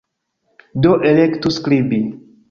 [0.85, 2.01] Do, elektu "skribi"